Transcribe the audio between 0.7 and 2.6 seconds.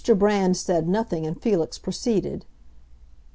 nothing and Felix proceeded.